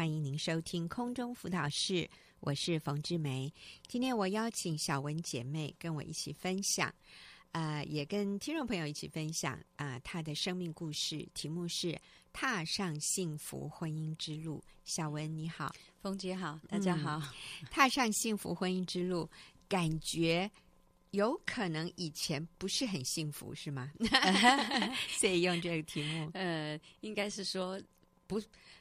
[0.00, 2.08] 欢迎您收听空中辅导室，
[2.38, 3.52] 我是冯志梅。
[3.86, 6.88] 今天我邀请小文姐妹跟我一起分享，
[7.52, 11.88] 啊、呃，也跟听众朋友一起分享啊、呃，她的生命故事，题目是
[12.32, 14.58] 《踏上幸福婚姻之路》。
[14.86, 15.70] 小文你好，
[16.00, 17.20] 冯姐好，大家好。
[17.60, 19.28] 嗯、踏上幸福婚姻之路，
[19.68, 20.50] 感觉
[21.10, 23.92] 有可能以前不是很幸福，是吗？
[25.20, 27.78] 所以用这个题目，呃，应该是说。
[28.26, 28.40] 不，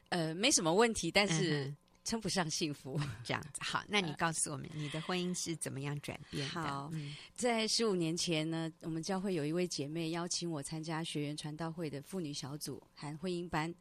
[0.10, 1.74] 呃，没什么问题，但是
[2.04, 3.50] 称不上幸福，嗯、这样子。
[3.60, 6.50] 好，那你告诉我们，你的婚姻是怎么样转变的？
[6.50, 6.92] 好，
[7.36, 13.74] 在十五年前呢，我们教会有一位姐妹邀请我参加学员传道会的妇女小组含婚姻班。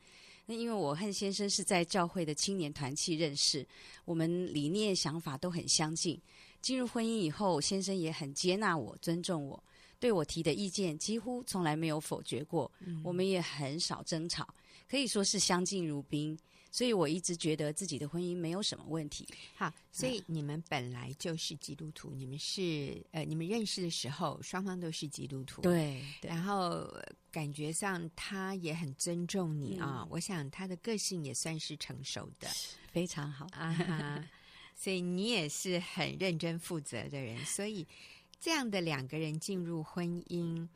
[0.44, 3.66] 那因为我和先生是在教会的青年团契认识，
[4.04, 6.20] 我们理念想法都很相近。
[6.60, 9.62] 进入婚姻以后，先生也很接纳我，尊重我。
[10.00, 14.46] 对我提的意见几乎从来没有否决过，嗯、我们也很少争吵，
[14.88, 16.38] 可以说是相敬如宾。
[16.70, 19.26] 所以我一直觉得自己的婚姻没有什么问题。
[19.56, 26.04] 好，所以你们本来就是基督徒，嗯、你们是呃，你们认识的时候双方都是基督徒，对。
[26.20, 26.86] 对，然后
[27.32, 32.46] 感觉上他也很尊重你啊，嗯、我想他的个性也算是成熟的，
[32.92, 34.28] 非常好啊哈。
[34.76, 37.86] 所以你也是很认真负责的人，所以。
[38.40, 40.68] 这样的两个人进入婚姻，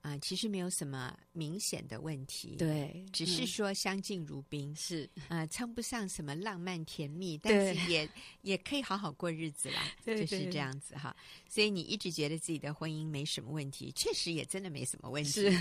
[0.00, 8.08] 啊、呃，其实没有什么明显的问题，对，只是说相敬如宾，是啊、呃，称不上什么浪漫甜蜜，但是也
[8.42, 11.14] 也可以好好过日子啦， 对就是这样子哈。
[11.48, 15.30] 所以你一直觉得自己的婚姻没什么问题，确实也真的没什么问题。
[15.30, 15.52] 是，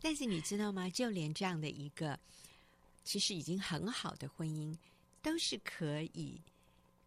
[0.00, 0.88] 但是你知道吗？
[0.88, 2.18] 就连这样的一个
[3.04, 4.74] 其实已经很好的婚姻，
[5.20, 6.40] 都是可以。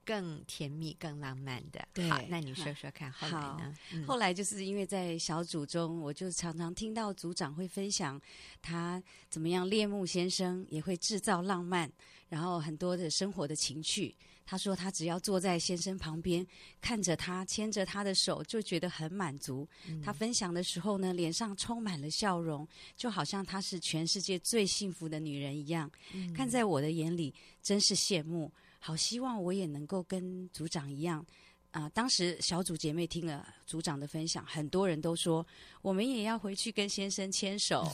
[0.05, 2.07] 更甜蜜、更浪漫的，对。
[2.09, 3.75] 好，那你说说看，后来呢？
[4.07, 8.21] 后来就是因为在小组中，我就常常听到组长会分享
[8.61, 11.91] 他怎么样猎木先生，也会制造浪漫，
[12.29, 14.15] 然后很多的生活的情趣。
[14.47, 16.45] 他说他只要坐在先生旁边，
[16.79, 19.67] 看着他，牵着他的手，就觉得很满足。
[19.87, 25.89] 嗯、他分享的时候呢，脸上充满了笑容，就好像她是全世界最幸福的女人一样。
[26.13, 28.51] 嗯、看在我的眼里，真是羡慕。
[28.85, 31.19] 好希望我也能够跟组长一样，
[31.71, 31.89] 啊、呃！
[31.89, 35.43] 当时小组姐妹听了组长的分享，很多人都说
[35.81, 37.91] 我们也要回去跟先生牵手。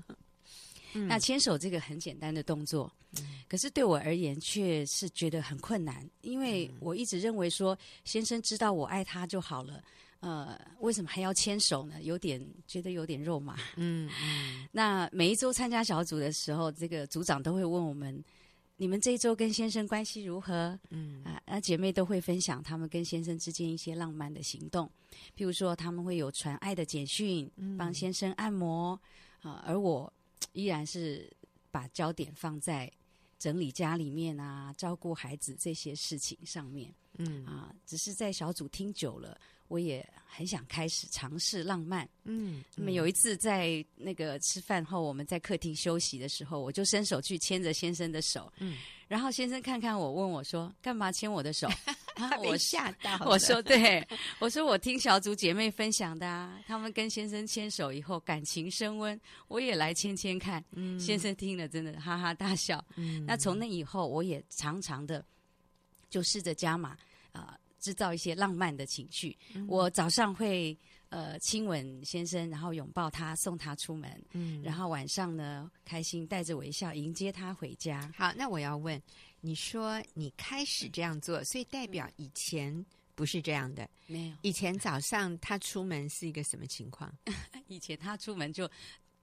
[0.92, 9.82] 嗯、那牵手这个很简单的动作，嗯、可是对我而言却是觉得很困难，因为我一直认为说先生知道我爱他就好了，
[10.20, 12.02] 呃，为什么还要牵手呢？
[12.02, 13.56] 有点觉得有点肉麻。
[13.76, 14.68] 嗯嗯。
[14.72, 18.22] 那每一周参加小组的时候，这个组长都会问我们。
[18.80, 20.78] 你们这一周跟先生关系如何？
[20.90, 24.88] 嗯啊，那姐妹都会分享他们跟先生之间一些浪漫的行动，
[25.36, 28.98] 譬如说他们会有传爱的简讯，嗯、帮先生按摩
[29.42, 30.12] 啊，而我
[30.52, 31.28] 依然是
[31.72, 32.90] 把焦点放在
[33.36, 36.94] 整理家里面啊、照顾孩子这些事情上面。
[37.18, 39.36] 嗯啊，只是在小组听久了。
[39.68, 48.76] 我也很想开始尝试浪漫，嗯，那么有一次在那个吃饭后，我们在客厅休息的时候，我就伸手去牵着先生的手，嗯，
[49.08, 51.68] 然后先生看看我，问我说：“干嘛牵我的手？”
[52.44, 54.04] 我吓到， 我说：“对，
[54.40, 62.84] 我说我听小组姐妹分享的啊，他们跟先生牵手以后感情升温，我也来牵牵看。”嗯，先生听了真的哈哈大笑。
[62.96, 65.24] 嗯，那从那以后，我也常常的
[66.10, 66.90] 就试着加码
[67.32, 67.52] 啊。
[67.52, 69.36] 呃制造一些浪漫的情绪。
[69.54, 70.76] 嗯、我早上会
[71.08, 74.10] 呃亲吻先生，然后拥抱他，送他出门。
[74.32, 78.12] 嗯，然后晚上呢，开心带着微笑迎接他回家。
[78.16, 79.00] 好，那我要问，
[79.40, 82.84] 你说你开始这样做，所以代表以前
[83.14, 83.88] 不是这样的？
[84.06, 87.12] 没有，以前早上他出门是一个什么情况？
[87.68, 88.70] 以前他出门就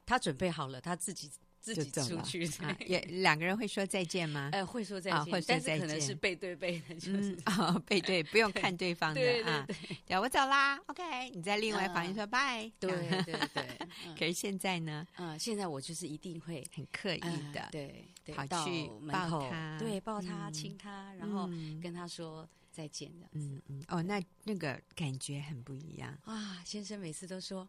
[0.05, 1.29] 他准备好了，他自己。
[1.65, 2.47] 自己出去，
[2.85, 4.51] 也两个人会说再见吗？
[4.53, 9.65] 呃，会说再见，但是可能是背对背的，就是 哦，背对，不用看对方的啊。
[10.05, 12.71] 对，我走啦，OK，你在另外房间说拜。
[12.79, 12.91] 对
[13.23, 13.79] 对对。
[14.15, 15.07] 可是现在呢？
[15.17, 17.19] 嗯，现在我就是一定会很刻意
[17.51, 18.05] 的，对，
[18.35, 21.49] 跑去抱他，对，抱他，亲他，然后
[21.81, 23.25] 跟他说再见的。
[23.31, 23.83] 嗯嗯。
[23.87, 26.61] 哦，那那个感觉很不一样啊！
[26.63, 27.67] 先生每次都说：“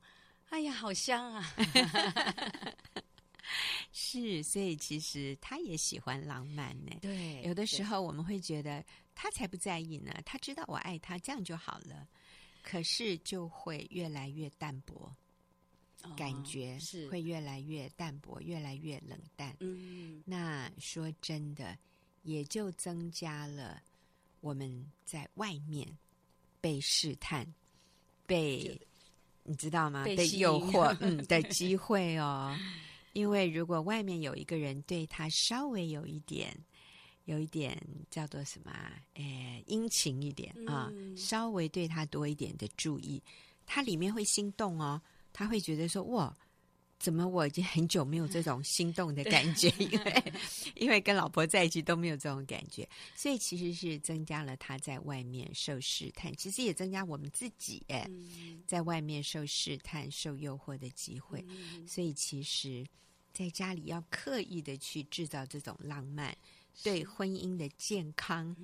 [0.50, 1.42] 哎呀，好香啊！”
[3.92, 6.92] 是，所以其实他也喜欢浪漫呢。
[7.00, 8.84] 对，有的时候我们会觉得
[9.14, 12.06] 他才不在意呢，他知道我爱他，这样就好了。
[12.62, 15.14] 可是就会越来越淡薄，
[16.02, 19.56] 哦、感觉是会越来越淡薄，越来越冷淡。
[19.60, 21.78] 嗯，那说真的，
[22.22, 23.80] 也就增加了
[24.40, 25.86] 我们在外面
[26.60, 27.46] 被试探、
[28.26, 28.76] 被
[29.44, 30.02] 你知道吗？
[30.02, 32.58] 被，被诱惑嗯的机会哦。
[33.16, 36.54] 因为如果外面有一个人对他稍微有一点
[37.24, 37.80] 有一点
[38.10, 38.70] 叫做什么？
[39.14, 43.22] 哎，殷勤一点啊，稍微对他多一点的注意，
[43.64, 45.00] 他里面会心动哦，
[45.32, 46.36] 他会觉得说哇。
[46.98, 49.68] 怎么我已经很久没有这种心动的感觉？
[49.78, 50.32] 因为
[50.74, 58.08] 因为跟老婆在一起都没有这种感觉，所以其实是增加了他在外面受试探，其实也增加我们自己哎，
[58.66, 61.44] 在外面受试探、受诱惑的机会。
[61.86, 62.82] 所以其实
[63.36, 66.34] 在家里要刻意的去制造这种浪漫，
[66.82, 68.56] 对婚姻的健康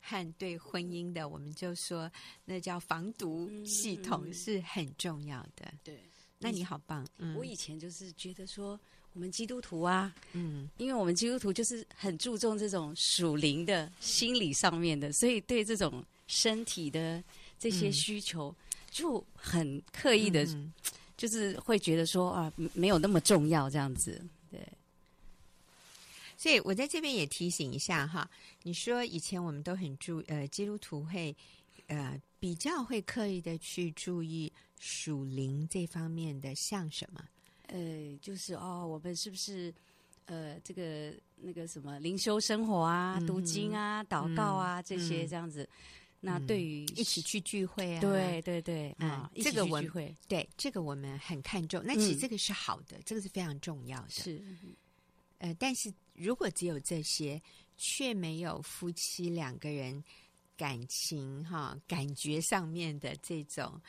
[0.00, 2.08] 和对婚姻的，我们就说
[2.44, 5.74] 那叫防毒系统是很重要的。
[5.82, 5.98] 对。
[6.38, 7.06] 那你好棒！
[7.18, 8.78] 嗯，我以前就是觉得说，
[9.12, 17.22] 我们基督徒啊，嗯，因为我们基督徒就是很注重这种属灵的心理上面的，所以对这种身体的
[17.60, 18.52] 这些需求
[18.90, 20.44] 就很刻意的，
[21.22, 24.20] 就是会觉得说啊，没有那么重要这样子。
[24.50, 24.58] 对，
[26.36, 28.28] 所以我在这边也提醒一下哈，
[28.64, 31.32] 你说以前我们都很注呃，基督徒会
[31.86, 34.52] 呃比较会刻意的去注意。
[34.84, 37.24] 属灵这方面的像什么？
[37.68, 37.78] 呃，
[38.20, 39.72] 就是哦，我们是不是
[40.26, 45.62] 呃，这个那个什么灵修生活啊、嗯、读经啊、祷告啊、嗯、这些这样子？
[45.62, 45.68] 嗯、
[46.24, 51.82] 那对于一起去聚会啊，对对对，啊、嗯，这个我们对这个我们很看重。
[51.84, 54.10] 那其实这个是好的，嗯、这个是非常重要的。
[54.10, 54.40] 是，
[55.38, 57.42] 呃，但是如果只有这些，
[57.76, 60.02] 却没有夫妻两个人
[60.56, 63.80] 感情哈、感觉上面的这种。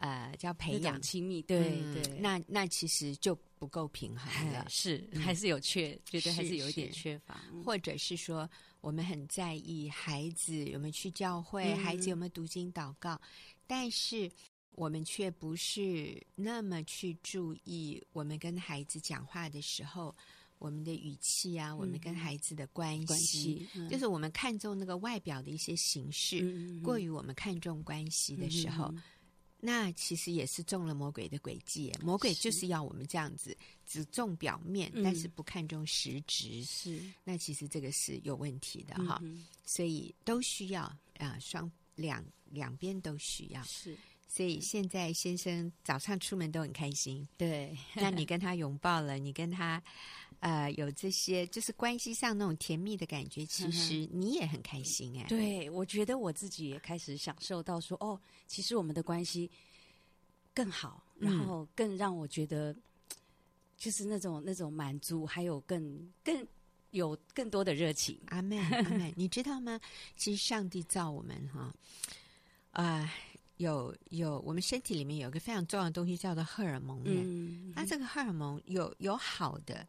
[0.00, 1.00] 呃，叫培养。
[1.02, 8.48] 亲密，对、嗯、对，那那其实就不够平衡了，是、嗯、还是有缺，觉得还是有一点缺乏，或者是说
[8.80, 13.20] 我们很在意孩子有没有去教会，嗯、孩子有没有读经祷告，
[13.66, 14.30] 但是
[14.70, 20.16] 我们却不是那么去注意我们跟孩子讲话的时候，
[20.58, 28.90] 我们的语气啊，嗯、我们跟孩子的关系，关系嗯、就是我们看重那个外表的一些形式，嗯、过于我们看重关系的时候。
[29.62, 36.64] 嗯那其实也是中了魔鬼的诡计，魔鬼就是要我们这样子，只重表面，但是不看重实质。
[36.64, 39.22] 是，那其实这个是有问题的哈。
[39.66, 40.82] 所以都需要
[41.18, 43.62] 啊，双两两边都需要。
[43.64, 43.96] 是，
[44.30, 47.26] 所以现在先生早上出门都很开心。
[47.36, 49.82] 对， 那你跟他拥抱了，你跟他。
[50.38, 55.26] 呃，有这些就是关系上那种甜蜜的感觉，其实你也很开心哎。
[55.28, 59.50] 对，我觉得我自己也开始享受到说，哦，其实我们的关系
[60.54, 62.74] 更好，然后更让我觉得
[63.76, 66.46] 就是那种那种满足，还有更更
[66.92, 68.18] 有更多的热情。
[68.28, 69.12] 阿妹，阿妹。
[69.18, 69.78] 你知道吗？
[70.16, 71.74] 其实上帝造我们哈，
[72.70, 73.12] 啊、呃，
[73.60, 77.02] 有有我们身体里面有一个非常重要的东西叫做荷尔蒙。
[77.04, 79.86] 嗯，那这个荷尔蒙有有好的。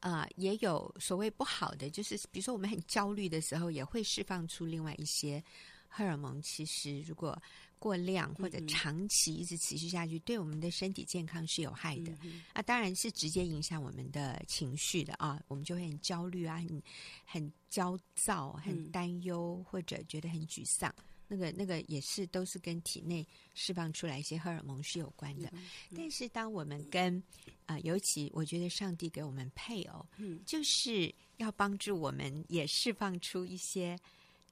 [0.00, 5.42] 啊、呃，也有所谓不好的，就是比如说我们很焦虑的时候，也会释放出另外一些
[5.88, 6.40] 荷尔蒙。
[6.40, 7.36] 其实如果
[7.80, 12.12] 过量或者长期一直持续下去，嗯、对我们的身体健康是有害的。
[12.22, 16.80] 嗯、啊，当然是直接影响我们的情绪的啊，我们就会很焦虑啊，很
[17.24, 20.94] 很焦躁、很担忧，或者觉得很沮丧。
[21.28, 25.60] 那个那个也是都是跟体内释放出来一些荷尔蒙是有关的，嗯
[25.90, 27.22] 嗯、但是当我们跟
[27.66, 33.98] 啊、呃，尤其我觉得上帝给我们配偶，嗯，就是要帮助我们也释放出一些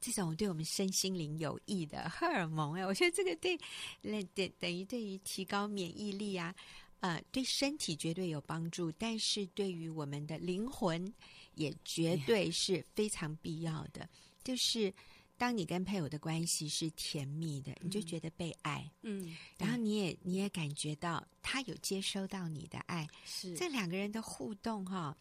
[0.00, 2.75] 这种对我们身心灵有益的荷尔蒙。
[2.75, 3.59] 哎，我觉得这个对，
[4.02, 6.54] 那等等于对于提高免疫力啊，
[7.00, 11.11] 呃，对身体绝对有帮助，但是对于我们的灵魂
[11.54, 14.09] 也绝对是非常必要的，嗯、
[14.45, 14.92] 就是。
[15.38, 23.55] 当你跟配偶的关系是甜蜜的，你就觉得被爱，嗯，然后你也你也感觉到他有接收到你的爱，是。
[23.55, 25.16] 这两个人的互动哈，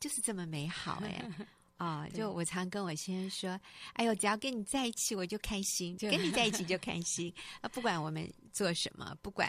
[0.00, 1.24] 就是这么美好哎，
[1.78, 3.60] 啊，就我常跟我先生说，
[3.92, 7.32] 哎呦，只要跟你在一起我就开心，跟你在一起就开心。
[7.62, 9.48] 啊，不管我们做什么，不管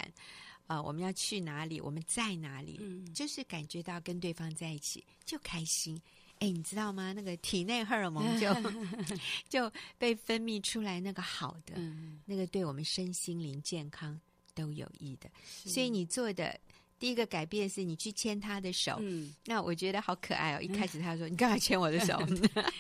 [0.68, 6.00] 啊我们要去哪里，我们在哪里，嗯，就是感觉到跟对方在一起就开心。
[6.42, 7.14] 哎，你知道吗？
[7.14, 8.52] 那个体内荷尔蒙就
[9.48, 14.20] 就被分泌出来，那个好的，嗯、那个对我们身心灵健康
[14.56, 15.30] 都有益的。
[15.46, 16.60] 所以你做的
[16.98, 18.98] 第一个改变是你去牵他的手。
[19.02, 20.62] 嗯，那我觉得好可爱哦。
[20.62, 22.20] 一开始他说：“嗯、你干嘛牵我的手？”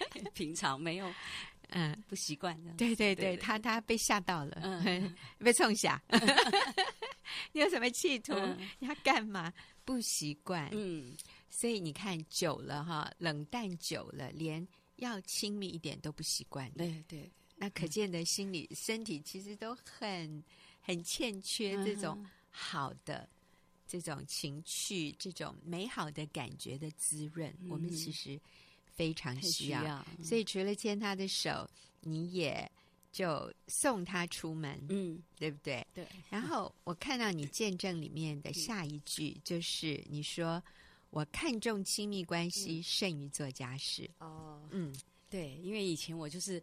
[0.34, 1.13] 平常没有，
[1.70, 2.72] 嗯，不习惯的。
[2.74, 6.01] 对对对，他他被吓到了，嗯、 被冲下。
[7.51, 8.34] 你有什么企图？
[8.34, 9.53] 嗯、你要干嘛？
[9.86, 10.68] 不习惯。
[10.72, 11.15] 嗯。
[11.51, 14.65] 所以你看久了哈，冷淡久了，连
[14.96, 16.72] 要亲密一点都不习惯。
[16.72, 20.43] 对对，那可见的心理、嗯、身体其实都很
[20.79, 23.29] 很欠缺这种好的、嗯、
[23.88, 27.53] 这种情趣、这种美好的感觉的滋润。
[27.60, 28.39] 嗯、我们其实
[28.86, 32.72] 非常需要，需要所以除了牵他的手，你也
[33.12, 35.86] 就送他出门，嗯，对不对？
[35.93, 36.08] 对。
[36.29, 40.63] 然后我看到你见证里面的下一句，就是你说
[41.12, 44.91] ：“我看重亲密关系胜于做家事。”哦，嗯，
[45.30, 46.62] 对，因为以前我就是。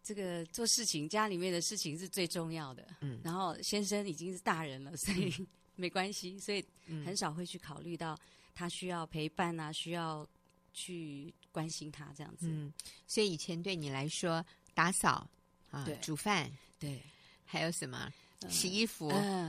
[0.00, 2.96] 这个做事情，家里面的事情是最重要的。
[3.02, 5.30] 嗯，然后先生已经是大人了，所以
[5.76, 6.64] 没关系，所以
[7.04, 8.18] 很少会去考虑到
[8.54, 10.26] 他需要陪伴啊，需要
[10.72, 12.46] 去关心他这样子。
[12.48, 12.72] 嗯，
[13.06, 15.28] 所以以前对你来说，打扫
[15.70, 17.02] 啊，煮饭，对，
[17.44, 18.10] 还有什么？
[18.48, 19.46] 洗衣服，呃、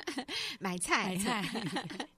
[0.60, 2.08] 买菜，买菜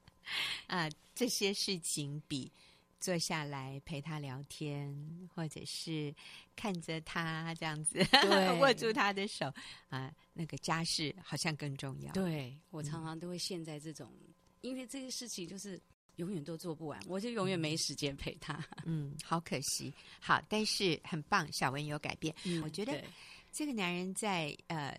[0.67, 2.53] 啊， 这些事情比。
[2.99, 4.91] 坐下来陪他聊天，
[5.33, 6.13] 或者是
[6.57, 7.99] 看着他这样子，
[8.59, 9.53] 握住他的手
[9.91, 12.11] 啊，那个家事好像更重要。
[12.15, 15.81] 对，我常常都会陷在这种，嗯、因为这些事情就是
[16.17, 18.67] 永远都做不完，我就永远没时间陪他。
[18.87, 19.93] 嗯，好可惜。
[20.19, 22.35] 好，但是很棒，小文有改变。
[22.45, 23.05] 嗯、我觉得
[23.53, 24.99] 这个男人在呃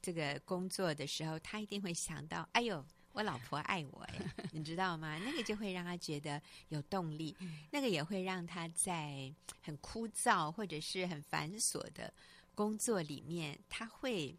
[0.00, 2.84] 这个工作的时候，他一定会想到，哎呦。
[3.12, 5.18] 我老婆爱我呀， 你知道吗？
[5.24, 7.36] 那个就会让他觉得有动力，
[7.70, 12.12] 那个也会让他在很枯燥或者是很繁琐的
[12.54, 14.36] 工作里面，他会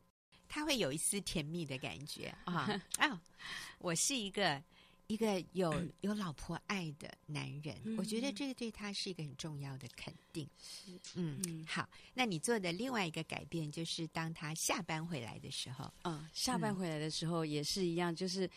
[0.47, 3.21] 他会有一丝甜蜜的感觉啊啊！
[3.79, 4.61] 我是一个
[5.13, 10.49] 一个有有老婆爱的男人，我觉得这个对他是一个很重要的肯定。
[10.57, 10.99] 是。
[11.13, 18.49] 嗯，好，那你做的另外一个改变就是，当他下班回来的时候，嗯，下班回来的时候也是一样，就是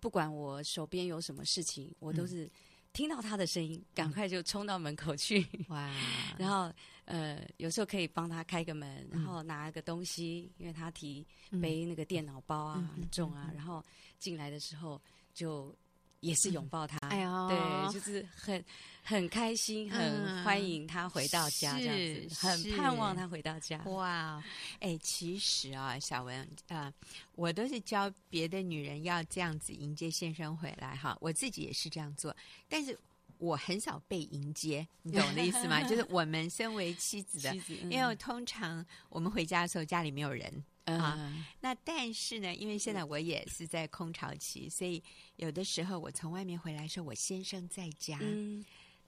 [0.00, 2.50] 不管我手边有什么事情，我都是
[2.94, 5.46] 听到他的声音，赶快就冲到门口去。
[5.68, 5.94] 哇，
[6.38, 6.72] 然后
[7.04, 11.26] 呃，有时候可以帮他开个门，然后拿个东西，因为他提
[11.60, 13.84] 背那个电脑包啊，很重啊，然后
[14.18, 14.98] 进来的时候
[15.34, 15.76] 就。
[16.20, 18.64] 也是拥抱他，哎呦，对，就是很
[19.02, 23.78] 很开心，很欢迎他回到家，这样子，很盼望他回到家。
[23.84, 24.42] 哇，
[24.80, 26.94] 哎，其实啊，小文啊、呃，
[27.36, 32.34] 我都是教别的女人要这样子迎接先生回来哈，我自己也是这样做，
[32.68, 32.98] 但是
[33.38, 35.80] 我很少被迎接，你懂我的意思吗？
[35.88, 40.64] 就是我们身为妻子的，子嗯、因为通常我们回家的时候家里没有人。
[40.96, 45.02] 啊，嗯、那但是呢，因为现在我也是在空巢期，所以
[45.36, 48.18] 有的时候我从外面回来说，我先生在家。
[48.20, 48.64] 嗯、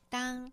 [0.08, 0.52] 当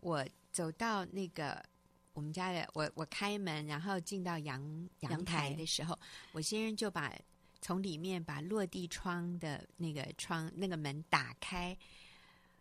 [0.00, 1.64] 我走到那个
[2.12, 5.98] 我们家的，我我开门，然后进到阳阳台的时候，
[6.32, 7.12] 我先生就把
[7.60, 11.76] 从里面把落地窗的那个窗那个门打开，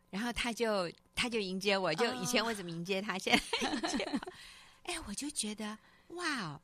[0.09, 4.19] 然后他就他就迎接我，就以前我怎么迎接他，哦、现在 迎接我，
[4.83, 5.77] 哎，我就觉得
[6.09, 6.61] 哇。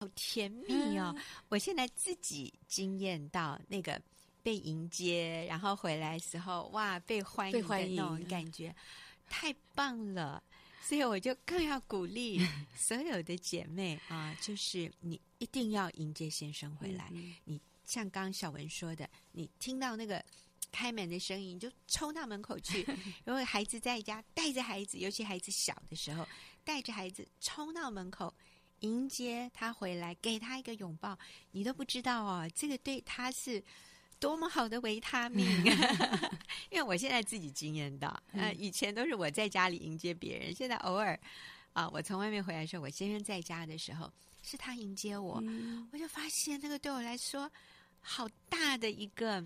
[0.00, 1.12] 好甜蜜哦！
[1.14, 4.00] 嗯、我现在自己惊艳到那个
[4.42, 8.74] 被迎接，然后回来时候哇，被欢迎的那种感觉，
[9.28, 10.42] 太棒了！
[10.82, 12.40] 所以我就更要鼓励
[12.74, 17.10] 所有的姐妹啊，就是你一定要迎接先生回来。
[17.12, 20.24] 嗯、你像刚刚小文说的，你听到那个
[20.72, 22.82] 开门的声音，你就冲到门口去。
[23.26, 26.26] 如果孩子在家，带着孩子，尤其孩子小的时候，
[26.64, 28.34] 带着孩子冲到门口。
[28.80, 31.18] 迎接他回来，给他一个拥抱，
[31.52, 33.62] 你都不知道哦，这个对他是
[34.18, 35.46] 多么好的维他命。
[36.70, 41.18] 因为我现在自己经验到， 呃，以前都是我在家里迎接别人，现在偶尔
[41.72, 44.10] 啊，我从外面回来的时候，我先生在家的时候，
[44.42, 47.50] 是他迎接我，嗯、我就发现那个对我来说
[48.00, 49.44] 好大的一个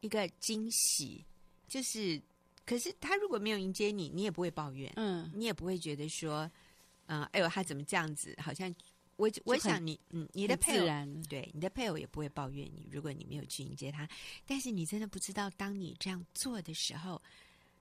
[0.00, 1.24] 一个惊喜。
[1.68, 2.20] 就是，
[2.66, 6.50] 可是他如果没有迎接你，你也不会抱怨，嗯，你也不会觉得说。
[7.06, 8.34] 嗯，哎呦，他怎么这样子？
[8.40, 8.74] 好像
[9.16, 10.86] 我我想你，嗯，你的配偶，
[11.28, 14.08] 对，你的配偶也不会抱怨你，如果你没有去迎接他。
[14.46, 17.20] 但是你真的不知道，当你这样做的时候，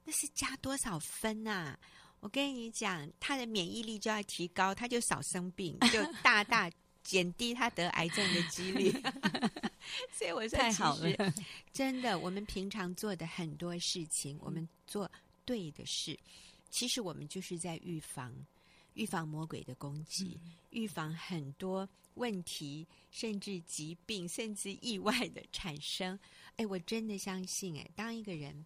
[0.03, 1.79] 那是加多少分啊！
[2.19, 6.69] 我跟你讲，他的免疫力就要提高，他就少生病，就大 大
[7.03, 8.91] 减低他得癌症的几率。
[10.13, 11.33] 所以我说，太好了，
[11.73, 15.09] 真的，我们平常做的很多事情，我们做
[15.43, 16.17] 对的事，
[16.69, 18.33] 其实我们就是在预防。
[18.93, 26.19] 预防魔鬼的攻击，预防很多问题，甚至疾病，甚至意外的产生。
[26.57, 28.65] 哎，我真的相信，哎，当一个人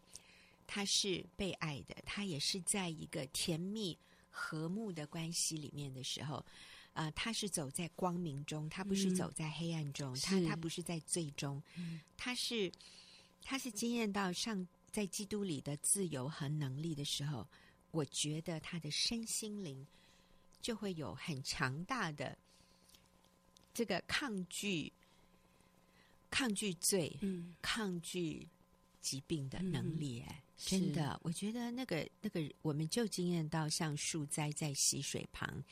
[0.65, 3.97] 他是被爱的，他也是在一个甜蜜
[4.29, 6.35] 和睦的关系里面的时候，
[6.91, 12.69] 啊、呃，他是走在光明中，他不是走在黑暗中，嗯、他他不是在最终，嗯、他是
[13.41, 17.47] 他是经验到上在基督里的自由和能力的时候，
[17.91, 19.87] 我觉得他的身心灵。
[20.61, 22.37] 就会有很强大的
[23.73, 24.91] 这个抗拒、
[26.29, 28.47] 抗拒罪、嗯、抗拒
[29.01, 30.23] 疾病的能力。
[30.27, 35.63] 哎、嗯，真的，我觉得那个那个，我们就经验到，像树栽在溪水旁，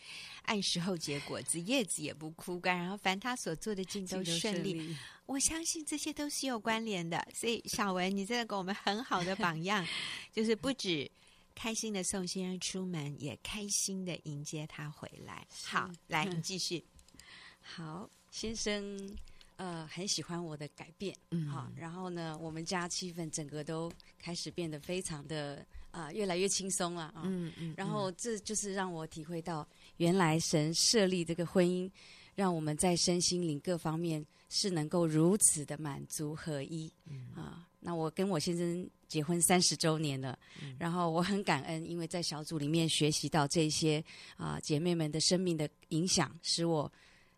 [0.43, 4.95] 按时候结果子，叶子也不枯干，然后凡他所做的尽都顺利。
[5.25, 7.27] 我相信这些都是有关联的。
[7.33, 9.83] 所以，小文，你真的给我们很好的榜样，
[10.31, 11.09] 就是不止
[11.55, 15.47] 开心的送先生出门，也开心的迎接他回来。
[15.63, 16.83] 好，来，你继续。
[17.59, 19.17] 好，先生。
[19.57, 31.89] 呃，很喜欢我的改变，嗯，好，然后呢，我们家气氛整个都开始变得非常的啊、呃，越来越轻松了啊，嗯嗯，然后这就是让我体会到，原来神设立这个婚姻，
[32.35, 44.03] 让我们在身心灵各方面是能够如此的满足合一，嗯啊，那我跟我先生结婚三十周年了，嗯，然后我很感恩，因为在小组里面学习到这些
[44.35, 46.91] 啊姐妹们的生命的影响，使我。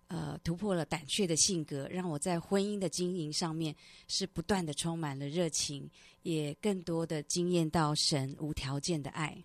[0.10, 3.76] 呃，突破了胆怯的性格，让我在婚姻的经营上面
[4.08, 5.86] 是不断的充满了热情，
[6.22, 9.38] 也更多的惊艳到神无条件的爱。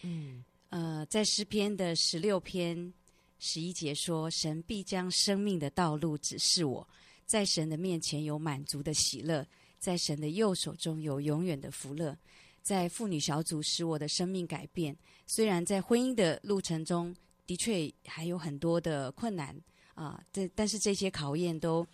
[0.00, 2.92] 嗯，呃，在诗篇的十六篇
[3.38, 6.84] 十一节说：“神必将生命的道路指示我，
[7.24, 9.46] 在神的面前有满足的喜乐，
[9.82, 12.16] 在神的右手中有永远的福乐。”
[12.62, 14.96] 在妇女小组使我的生命改变，
[15.26, 17.12] 虽然在婚姻的路程中
[17.44, 19.60] 的确还有很多的困难。
[19.94, 21.86] 啊，这但是这些考验都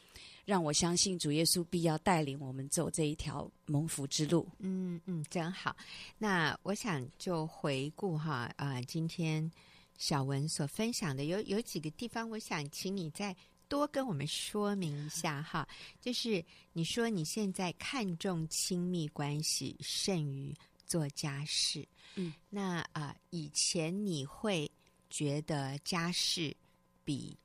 [0.45, 4.47] 让我相信主耶稣必要带领我们走这一条蒙福之路。
[4.59, 5.75] 嗯嗯，真好。
[6.19, 9.51] 那我想就回顾哈啊，今天
[9.97, 13.35] 小文所分享的有有几个地方，我想请你再
[13.69, 15.69] 多跟我们说明一下哈。
[16.01, 20.55] 就是你说你现在看重亲密关系甚于
[20.87, 24.71] 做家事，嗯，那啊以前你会
[25.11, 26.57] 觉得家事
[27.05, 27.37] 比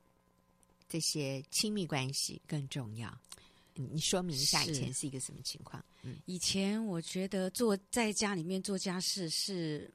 [0.88, 3.16] 这些亲密关系更重要，
[3.74, 5.84] 你说明一下以前是一个什么情况？
[6.04, 9.92] 嗯，以前我觉得做在家里面做家事是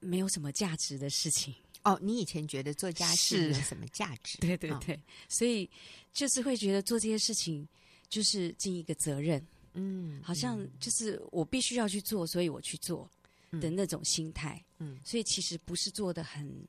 [0.00, 1.54] 没有什么价值的事情。
[1.94, 4.38] 哦，你以前觉得做家事有什么价值？
[4.42, 5.68] 对对对，哦，所以
[6.12, 7.66] 就是会觉得做这些事情
[8.08, 13.10] 就是尽一个责任，嗯，好像就是我必须要去做，所以我去做
[13.52, 16.66] 的那种心态，嗯，所以其实不是做的很，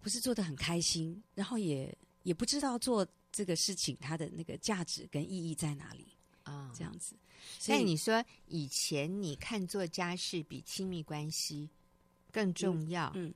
[0.00, 1.96] 不是做的很开心，然后也。
[2.24, 6.06] 也不知道做这个事情它的那个价值跟意义在哪里
[6.42, 6.72] 啊？
[6.74, 7.14] 这样子。
[7.58, 11.68] 所以你说以前你看做家事比亲密关系
[12.32, 13.34] 更重要，嗯，嗯，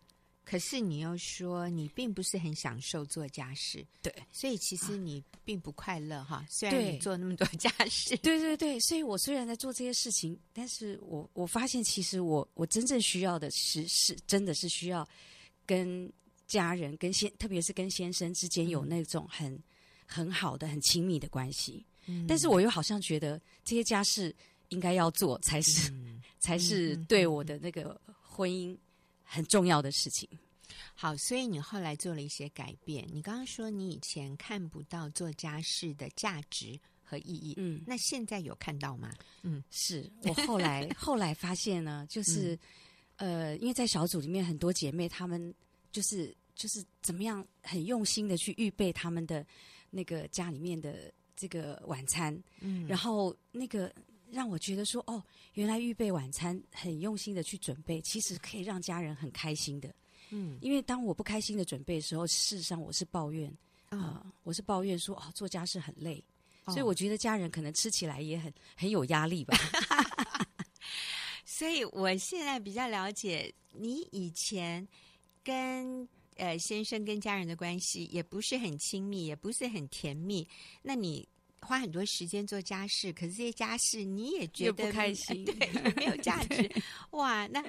[0.49, 6.47] 可是你又说你并不是很享受做家事，对，所以其实你并不快乐哈。
[6.49, 15.07] 虽然你做那么多家事，对对对，所以我虽然在做这些事情，但是我我发现其实我我真正需要的是是真的是需要
[15.67, 16.11] 跟。
[16.49, 19.63] 家人跟先，特别是跟先生之间有那种很、嗯、
[20.07, 21.85] 很好的、很亲密的关系。
[22.07, 24.35] 嗯，但是我又好像觉得这些家事
[24.71, 28.75] 应该要做，才是、嗯、才是对我的那个婚姻
[29.29, 30.29] 很重要的事情。
[30.95, 33.07] 好，所以你后来做了一些改变。
[33.13, 39.13] 你刚刚说你以前看不到做家事的价值和意义，嗯，那现在有看到吗？
[39.43, 42.59] 嗯，是我后来 后来发现呢，就是、
[43.17, 45.55] 嗯、呃，因为在小组里面很多姐妹她们。
[45.91, 49.45] 就是就是怎么样很用心的去预备他们的
[49.89, 53.91] 那个家里面的这个晚餐，嗯，然后那个
[54.31, 55.23] 让我觉得说哦，
[55.55, 59.95] 原来预备晚餐很用心的去准备，其实可以让家人很开心的，
[60.31, 63.53] 嗯，因为当我不开心的准备的时候，事实上我是抱怨
[63.91, 66.23] 啊、我是抱怨说哦，做家事很累，
[66.65, 69.57] 哦，所以我觉得家人可能吃起来也很很有压力吧。
[71.45, 74.87] 所以我现在比较了解你以前。
[75.45, 80.47] 跟呃先生跟家人的关系也不是很亲密，也不是很甜蜜。
[80.83, 81.27] 那你
[81.61, 86.71] 花很多时间做家事，可是这些家事你也觉得不开心，呃、对，没有价值。
[87.11, 87.63] 哇，那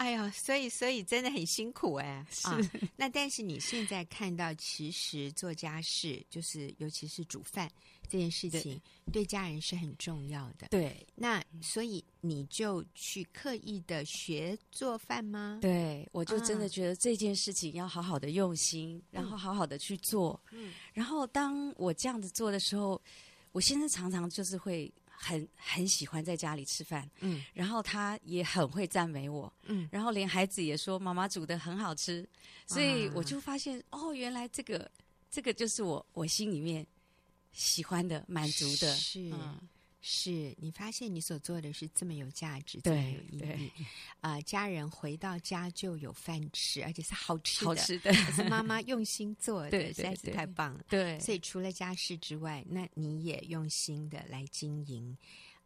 [0.00, 2.24] 哎呀，所以所以真的很辛苦哎。
[2.30, 2.58] 是啊，
[2.96, 7.70] 那但是你现在看到，其实做家事就是尤其是煮饭。
[8.08, 8.80] 这件事情
[9.12, 10.66] 对家人是很重要的。
[10.70, 15.58] 对，那所以你就去刻意的学做饭吗？
[15.60, 20.40] 对，我就真的觉得这件事情要好好的用心，嗯、然后好好的去做。
[20.50, 23.00] 嗯，然后当我这样子做的时候，
[23.52, 27.08] 我先生常常就是会很很喜欢在家里吃饭。
[27.20, 29.52] 嗯，然后他也很会赞美我。
[29.64, 32.26] 嗯，然后连孩子也说妈妈煮的很好吃。
[32.66, 34.90] 所以我就发现，哦，原来这个
[35.30, 36.86] 这个就是我我心里面。
[37.52, 39.58] 喜欢的、满足的，是、嗯、
[40.02, 43.70] 是，你发现你所做的是这么有价值、这么有意义
[44.20, 44.42] 啊、呃！
[44.42, 50.84] 家人回到家就有饭吃，而且是好吃的，好吃的，是妈妈用心做的，对，实在是太棒了。
[50.88, 55.16] 对，所以除了家事之外，那你也用心的来经营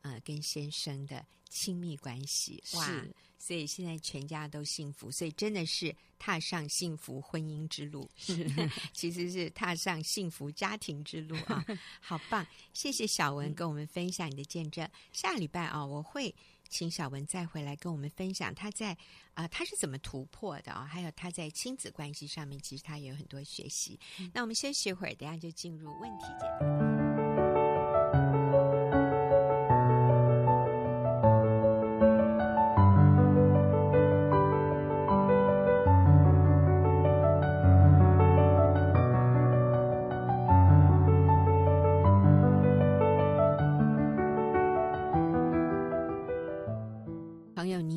[0.05, 2.63] 呃跟先生的亲密关系。
[2.75, 8.49] 哇，是所以现在全家都幸福，所以真的是踏上幸福婚姻之路，是
[8.95, 11.63] 其实是踏上幸福家庭之路啊！
[12.01, 14.89] 好棒，谢谢小文跟我们分享你的见证。
[15.13, 16.35] 下礼拜啊，我会。
[16.71, 18.93] 请小文再回来跟我们分享他在
[19.35, 20.89] 啊、呃，他是怎么突破的啊、哦？
[20.91, 24.01] 还有他在亲子关系上面，其实他也有很多学习。
[24.19, 27.14] 嗯、那我们休息一会儿，等下就进入问题解答。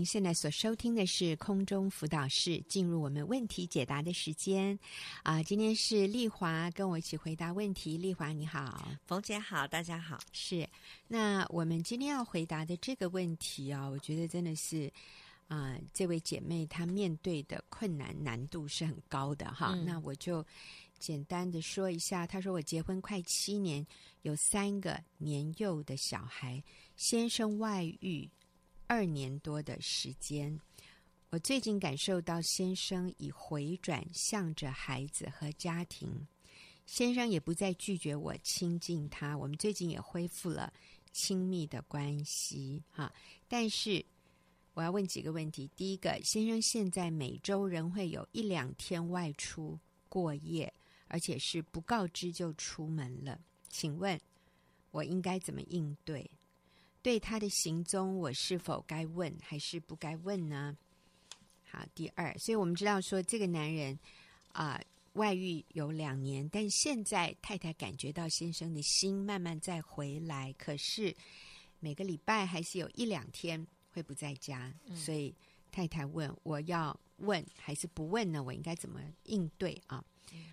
[0.08, 4.80] 现在所收听的是空中辅导室，进入我们问题解答的时间
[5.22, 5.44] 啊！
[5.44, 7.98] 今天是丽华跟我一起回答问题。
[7.98, 10.18] 丽华你好，冯姐好，大家好。
[10.32, 10.66] 是，
[11.10, 14.90] 那我们今天要回答的这个问题啊，我觉得真的是
[15.50, 19.74] 啊，这位姐妹她面对的困难难度是很高的哈。
[19.76, 20.42] 嗯、那我就
[20.98, 23.86] 简单的说一下，她说我结婚快七年，
[24.22, 26.64] 有三个年幼的小孩，
[26.96, 28.30] 先生外遇。
[28.88, 30.58] 二年多的时间，
[31.30, 36.26] 我最近感受到先生已回转向着孩子和家庭，
[36.86, 40.72] 先生也不再拒绝我亲近他，我们最近也恢复了
[41.12, 43.14] 亲密的关系哈。
[43.50, 44.04] 但是
[44.74, 50.74] 我要问几个问题：第一个，先生现在每周仍会有一两天外出过夜，
[51.10, 54.18] 而且是不告知就出门了，请问
[54.92, 56.32] 我应该怎么应对？
[57.08, 60.76] 对他的行踪，我是否该问还是不该问呢？
[61.64, 63.98] 好，第二，所以我们知道说这个男人
[64.52, 64.78] 啊、
[65.14, 71.16] 外遇有两年，但现在太太感觉到先生的心慢慢再回来，可是
[71.80, 75.34] 每个礼拜还是有一两天会不在家，所以
[75.72, 78.44] 太太问我要问还是不问呢？
[78.44, 80.04] 我应该怎么应对啊？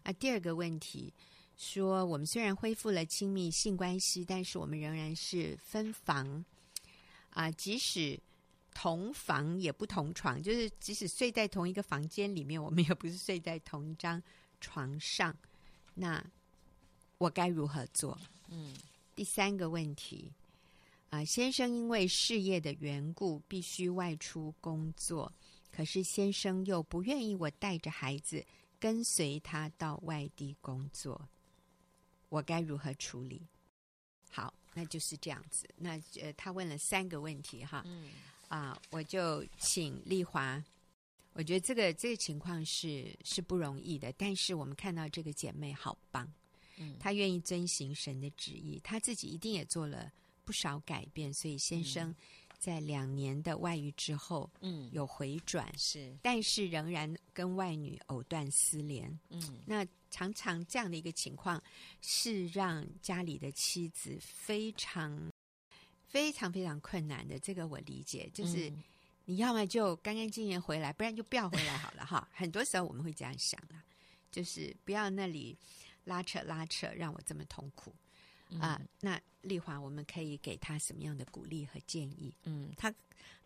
[0.04, 1.12] 啊，第二个问题。
[1.56, 6.44] 说我们虽然恢复了亲密性关系，但是我们仍然是分房
[7.30, 8.18] 啊，即使
[8.74, 14.20] 同房也不同床，就是即使睡在同一个房间里面，我们也不是睡在同一张
[14.60, 15.34] 床上。
[15.94, 16.24] 那
[17.18, 18.18] 我该如何做？
[18.48, 18.74] 嗯，
[19.14, 20.32] 第三个问题
[21.10, 25.32] 啊，先生因为事业的缘故必须外出工作，
[25.70, 28.44] 可是先生又不愿意我带着孩子
[28.80, 31.28] 跟随他到外地工作。
[32.28, 33.46] 我该如何处理？
[34.30, 35.68] 好，那就是这样子。
[35.76, 38.10] 那呃，他问了三个问题哈，嗯
[38.48, 40.62] 啊，我就请丽华。
[41.32, 46.32] 我觉得这个这个情况是是不容易的，但是我们看到这个姐妹好棒，
[46.76, 50.12] 嗯，她愿意遵行神的旨意，她自己一定也做了
[50.44, 52.14] 不少改变，所以先生。
[52.64, 61.62] 嗯在两年的外遇之后，嗯，有回转是，但是仍然跟外女藕断丝连，嗯，那常常这样的一个情况
[62.00, 65.30] 是让家里的妻子非常
[66.06, 67.38] 非常非常困难的。
[67.38, 68.72] 这个我理解，就是
[69.26, 72.26] 你要么就干干净净回来，不然就不要回来好了哈。
[72.32, 73.84] 很多时候我们会这样想啦，
[74.30, 75.54] 就是不要那里
[76.04, 77.94] 拉扯拉扯，让我这么痛苦。
[78.60, 82.34] 啊，那丽华，我们可以给他什么样的鼓励和建议？
[82.44, 82.92] 嗯，他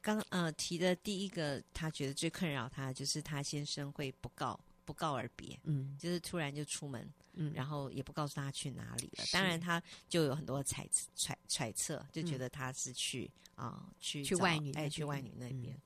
[0.01, 9.25] 刚呃提的第一个，他觉得最困扰他就是他先生会不告不告而别，嗯，就是突然就出门，嗯，然后也不告诉他去哪里了。
[9.33, 15.75] 当然，他就有很多猜揣揣测，就觉得他是去啊、嗯呃、去去外女哎去外女那边。
[15.75, 15.81] 嗯、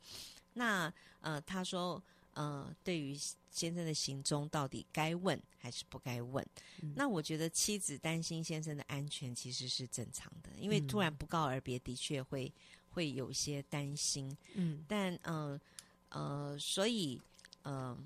[0.55, 2.03] 那呃，他说。
[2.35, 3.15] 呃，对于
[3.51, 6.43] 先生的行踪，到底该问还是不该问？
[6.81, 12.51] 嗯、那我觉得妻子担心先生的安全其实是正常的，因为突然不告而别，的确会
[12.91, 14.35] 会有些担心。
[14.55, 15.61] 嗯，但嗯
[16.09, 17.21] 呃，呃，所以
[17.65, 17.99] 嗯、呃，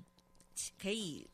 [0.77, 1.25] 可以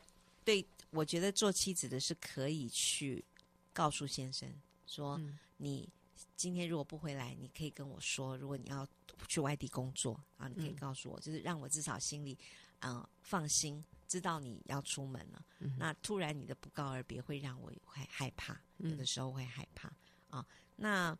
[0.46, 3.26] 对，我觉得做妻子的是可以去
[3.74, 4.48] 告诉先生
[4.86, 5.90] 说，嗯、你
[6.36, 8.88] 今天如果不回来，你可以跟我说，如果你要
[9.28, 12.38] 去外地工作啊，你可以告诉我，嗯、就是让我至少心里。
[12.86, 15.43] 嗯，放心，知道你要出门了。
[15.60, 19.91] 嗯、那突然你的不告而别，会让我会害怕，嗯、有的时候会害怕
[20.30, 20.46] 啊。
[20.76, 21.17] 那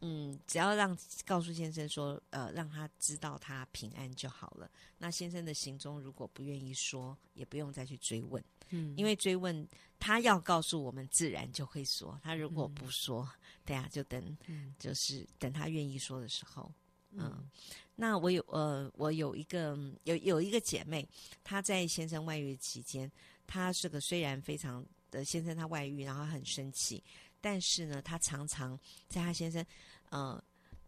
[0.00, 4.70] 嗯，只要让告诉先生说，呃，让他知道他平安就好了。
[4.98, 8.42] 那先生的行踪如果不愿意说，也不用再去追问。
[8.70, 9.66] 嗯，因为追问
[9.98, 12.20] 他要告诉我们，自然就会说。
[12.22, 16.70] 他如果不说，嗯、对啊，就等，嗯、就是等他愿意说的时候。
[17.18, 17.50] 嗯，嗯，
[17.94, 21.08] 那我有呃，我有一个有有一个姐妹，
[21.42, 23.10] 她在先生外遇期间，
[23.46, 27.02] 她这个虽然非常的先生他外遇，然后很生气，
[27.40, 29.64] 但是呢，她常常在她先生
[30.10, 30.42] 呃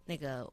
[0.04, 0.52] 那个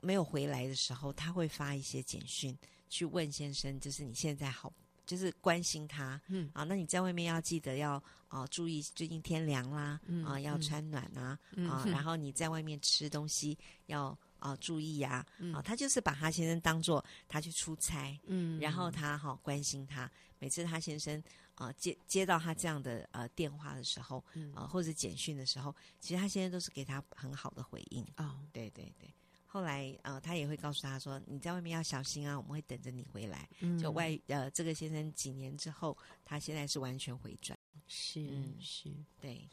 [0.00, 2.56] 没有回来的时候，她会发一些简讯
[2.88, 4.72] 去问先生，就是你现在好，
[5.06, 6.20] 就是关心他。
[6.28, 7.94] 嗯，啊，那你在外面要记得要
[8.28, 14.16] 啊、呃、注意最近天凉啦，嗯、啊要穿暖啊，嗯、啊，然后你在外面吃东西要。
[14.40, 15.26] 啊，注意呀、啊！
[15.38, 20.10] 嗯、啊，他就是把他先生当做他去出差，嗯，然后他好、啊、关心他。
[20.38, 21.22] 每次他先生
[21.54, 28.02] 啊接接到他这样的呃电话的时候，嗯、啊或者简讯的时候，其实他先生都是给他很好的回应。
[28.16, 29.12] 哦，对对对。
[29.46, 33.48] 后来呃，他也会告诉他说：“你在外面要小心啊，我们会等着你回来。
[33.58, 37.58] 嗯”就外呃，这个先生几年之后，他现在是完全回转。
[37.86, 38.88] 是、嗯、是，
[39.20, 39.46] 对。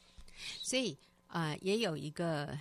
[0.61, 0.97] 所以
[1.27, 2.57] 啊、呃，也有一个。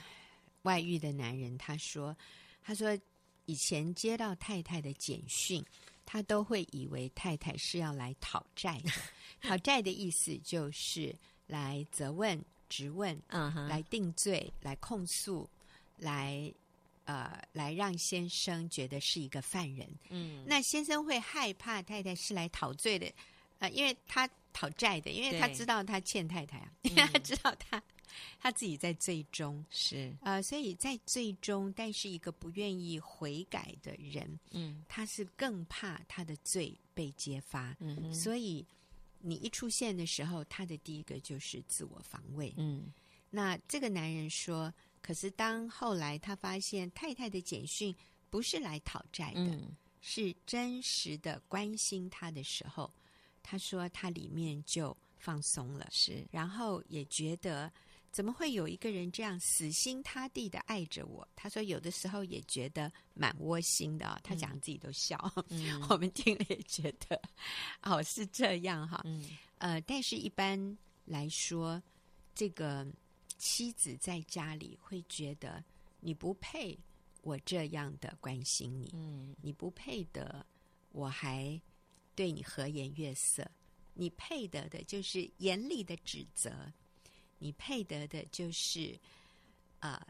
[0.66, 2.14] 外遇的男人，他说
[2.60, 2.98] ：“他说
[3.46, 5.64] 以前接到太太的简讯，
[6.04, 8.90] 他都会以为太太是要来讨债的。
[9.48, 11.14] 讨债的意思就是
[11.46, 15.48] 来责问、质问，嗯哼，来定罪、来控诉、
[15.98, 16.52] 来
[17.04, 19.88] 呃来让先生觉得是一个犯人。
[20.08, 23.06] 嗯，那先生会害怕太太是来讨罪的，
[23.60, 27.80] 呃，因为他讨债的，因为他知道他欠太太啊，因为他知道他。”
[28.38, 29.64] 他自己在最终。
[29.70, 30.14] 是。
[30.22, 38.66] 呃，所以在最终，但是一个不愿意悔改的人，嗯，他是更怕他的罪被揭发，嗯，所以
[39.18, 42.92] 你一出现的时候，他的第一个就是自我防卫，嗯。
[43.30, 47.94] 那这个男人说，可是当后来他发现太太的简讯
[48.30, 52.92] 不是来讨债的，嗯，是真实的关心他的时候，
[53.42, 57.70] 他说他里面就放松了，是，然后也觉得。
[58.16, 61.28] 怎么会有一个人这样死心塌地的爱着我？
[61.36, 64.18] 他说有的时候也觉得蛮窝心的。
[64.24, 67.20] 他讲自己都笑，嗯、 我们听了也觉得
[67.82, 69.02] 哦是这样哈。
[69.04, 71.82] 嗯、呃，但是一般来说，
[72.34, 72.86] 这个
[73.36, 75.62] 妻子在家里会觉得
[76.00, 76.74] 你不配
[77.20, 80.46] 我这样的关心你，嗯，你不配得
[80.92, 81.60] 我还
[82.14, 83.46] 对你和颜悦色，
[83.92, 86.72] 你配得的就是严厉的指责。
[87.38, 88.98] 你配得的就是，
[89.80, 90.00] 呃，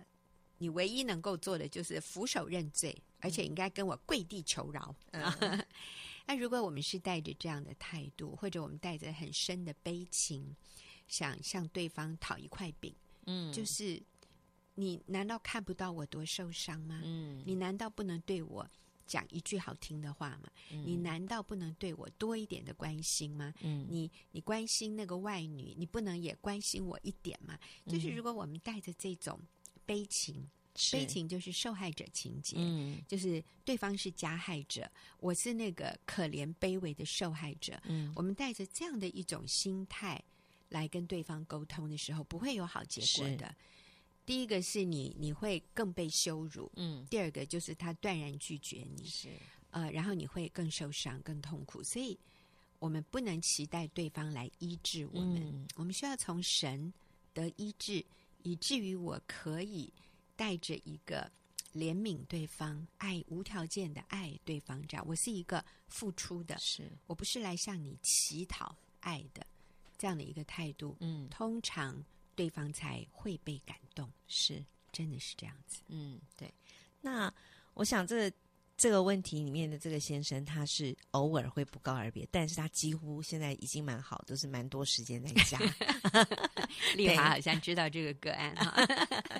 [0.58, 4.94] 你唯一能够做的就是俯首认罪，而且应该跟我跪地求饶。
[5.12, 5.66] 嗯、
[6.26, 10.56] 那如果我们是带着这样的态度，或者我们带着很深的悲情，
[11.08, 12.94] 想向对方讨一块饼，
[13.26, 14.02] 嗯，就是
[14.74, 17.00] 你难道看不到我多受伤吗？
[17.04, 18.68] 嗯，你难道不能对我？
[19.06, 20.50] 讲一句好听的话嘛？
[20.70, 23.54] 嗯、你难道不能对我多一点的关心吗？
[23.60, 27.58] 嗯，你你关心那个外女，你不能也关心我一点吗？
[27.84, 29.40] 嗯、就是如果我们带着这种
[29.84, 30.48] 悲情，
[30.92, 34.90] 悲情就是受害者情节，嗯，就是对方是加害者，
[35.20, 40.22] 我是那个可怜卑微的受害者，嗯，我们带着这样的一种心态
[40.68, 43.54] 来跟对方沟通的时候，不会有好结果的。
[44.26, 46.68] 第一个是你，你会更被羞辱。
[46.74, 49.30] 嗯，第二个就是他断然拒绝你，是
[49.70, 51.80] 呃，然后你会更受伤、更痛苦。
[51.84, 52.18] 所以，
[52.80, 56.92] 我们不能期待对方来医治我们，嗯、我们需要从神
[57.32, 58.04] 得医治，
[58.42, 59.92] 以至于我可以
[60.34, 61.30] 带着一个
[61.72, 64.84] 怜悯对方、爱无条件的爱对方。
[64.88, 69.46] 这样，我是一个付出的，是我不是来向你乞讨爱的
[69.96, 70.96] 这样的一个态度。
[70.98, 72.04] 嗯，通常。
[72.36, 75.82] 对方才会被感动，是，真的是这样子。
[75.88, 76.52] 嗯，对。
[77.00, 77.32] 那
[77.74, 78.36] 我想，这个
[78.76, 85.58] 这个问题里面的这个先生，他是偶尔会不告而别，但是他几乎现在已经蛮好，都是蛮多时间在家。
[86.94, 88.86] 丽华好像知道这个个案哈。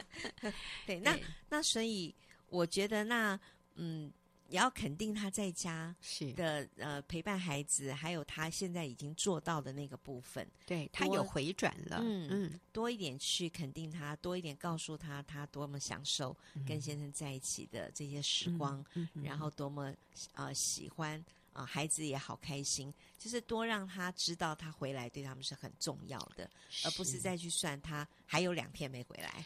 [0.87, 1.17] 对，那
[1.49, 2.13] 那所以
[2.49, 3.39] 我觉得那
[3.77, 4.13] 嗯。
[4.49, 6.33] 也要肯定他在家是。
[6.33, 18.85] 的，呃，陪伴孩子，还有他现在已经做到的那个部分，对他有回转了，嗯嗯，多一点去肯定他，多一点告诉他他多么享受跟先生在一起的这些时光，
[19.23, 19.93] 然后多么
[20.35, 21.19] 呃喜欢
[21.53, 26.49] 啊、呃，孩子也好开心，就是多让他知道他回来对他们是很重要的，
[26.85, 29.45] 而不是再去算他还有两天没回来。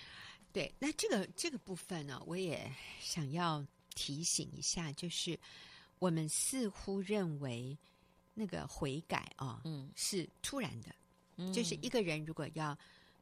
[0.53, 3.65] 对，那这个这个部分呢，我也想要。
[3.95, 5.39] 提醒一下，就是
[5.99, 7.77] 我们似乎认为
[8.33, 10.95] 那个悔改啊，嗯，是突然的，
[11.37, 12.77] 嗯，就是一个人如果要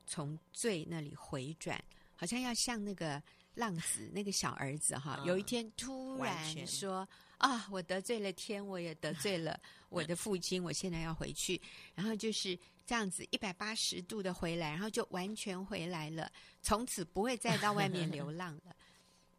[0.07, 1.83] 从罪那里回转，
[2.15, 3.21] 好像要像那个
[3.55, 9.59] 浪子那个小儿子哈，有一天突然说啊，我得罪了天，我也得罪了
[9.91, 11.61] 我的父亲，我现在要回去，
[11.95, 16.31] 然后就是这样子一百八十度的回来，然后就完全回来了，
[16.63, 18.77] 从此不会再到外面流 浪了。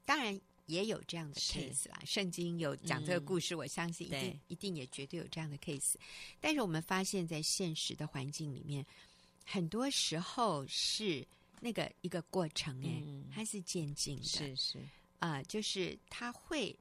[0.04, 0.39] 当然。
[0.69, 5.95] 也有这样的 case 啦，圣经有讲这个故事，嗯、我相信一定一定也绝对有这样的 case。
[6.39, 8.86] 但是我们发现，在现实的环境里面，
[9.45, 11.27] 很多时候是
[11.60, 14.79] 那个一个过程，哎、嗯，它是渐进的，是是。
[15.17, 16.77] 啊、呃，就是他会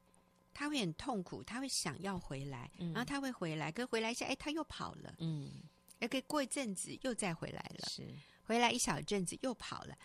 [0.52, 5.50] 他会很痛苦，他会想要回来，嗯、然后他会回来，可回来一下，哎，他又跑了，嗯，
[6.08, 8.06] 可以过一阵子又再回来了，是。
[8.44, 9.98] 回来一小阵子又跑了，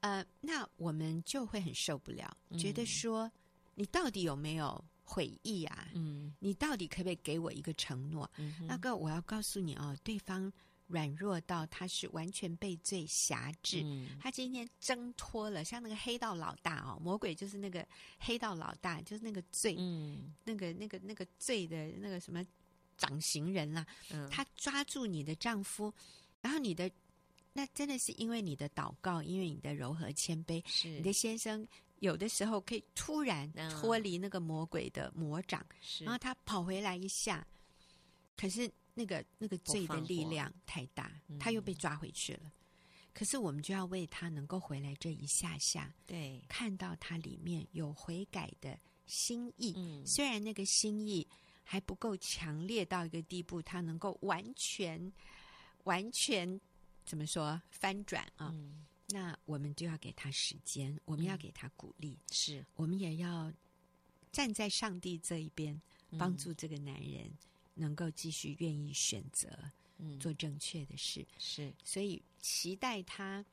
[0.00, 3.30] 呃，那我们就会很受不了，嗯、觉得说
[3.74, 4.84] 你到底有没有？
[5.08, 8.28] 悔意啊，嗯，你到底可不可以给我一个承诺？
[8.38, 10.52] 嗯、那个我要告诉你哦，对方
[10.88, 17.86] 软弱到他是完全被罪辖制，嗯、他今天挣脱了，像那个黑道老大哦，魔鬼就是那个
[18.18, 22.44] 黑道老大，就是那个罪，嗯，那个那个那个罪的那个什么
[22.98, 25.94] 掌刑人啦、啊，嗯，他抓住你的丈夫，
[26.40, 26.90] 然后你的
[27.56, 31.66] 那真的是因为你的祷告，因为你的柔和谦卑，是你的先生。
[32.00, 37.46] 有的时候可以突然脱离那个魔鬼的魔掌，是然后他跑回来一下，
[38.36, 42.40] 可是那个那个罪的力量太大，他又被抓回去了。
[42.44, 42.52] 嗯、
[43.14, 49.72] 可是我们就要为他能够回来这一下下，对，看到他里面有悔改的心意。
[49.74, 51.26] 嗯，虽然那个心意
[51.64, 55.10] 还不够强烈到一个地步，他能够完全
[55.84, 56.60] 完全
[57.06, 58.50] 怎么说翻转啊？
[58.52, 63.52] 嗯那我们就要给他时间，我们要给他鼓励，嗯、是我们也要
[64.32, 65.80] 站在上帝这一边，
[66.18, 67.30] 帮助这个男人
[67.74, 69.48] 能够继续愿意选择，
[69.98, 71.24] 嗯，做正确的事。
[71.38, 73.44] 是，所以期待他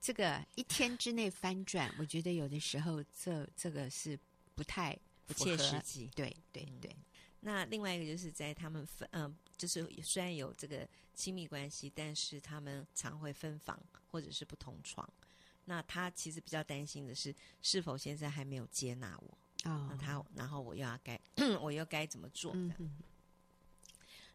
[0.00, 4.18] 这个一天之内翻转，我觉得有的时候这这个是
[4.54, 6.08] 不太不切实际。
[6.14, 6.90] 对对对。
[6.90, 7.04] 嗯、
[7.44, 13.78] 那另外一个就是在他们分，嗯、呃，就是虽然有这个亲密关系，但是他们常会分房。
[14.14, 15.12] 或者是不同床，
[15.64, 19.36] 那他其实比较担心的是，是否先生还没有接纳我？
[19.68, 21.20] 哦，那他然后我又要该，
[21.60, 22.52] 我又该怎么做？
[22.54, 22.96] 嗯嗯。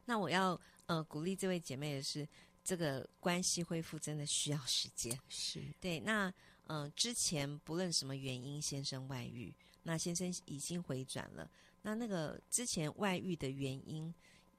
[0.04, 2.28] 那我要呃鼓励这位姐妹的是，
[2.62, 5.18] 这个关系恢复真的需要时间。
[5.30, 6.02] 是对。
[6.02, 6.30] 那
[6.68, 11.50] 呃之前不论什么原因，先生外遇，那先生已经回转了。
[11.82, 14.14] 那那个之前外遇的原因，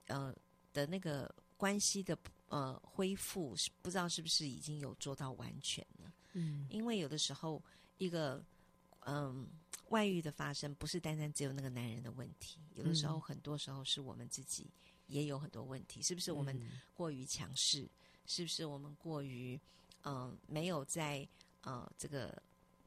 [0.06, 0.34] 呃
[0.72, 2.18] 的那个关系的。
[2.50, 6.12] 呃，恢复是不知道是不是已经有做到完全了？
[6.32, 7.62] 嗯，因为有的时候
[7.96, 8.44] 一个
[9.06, 9.46] 嗯、呃、
[9.90, 14.68] 外遇的发生，不是单单只有那个男人的问题，有的时候很多时候是我们自己
[15.06, 16.60] 也有很多问题，是不是我们
[16.92, 17.88] 过于强势？
[18.26, 19.54] 是不是我们过于
[20.02, 21.24] 嗯、呃、没有在
[21.60, 22.36] 呃这个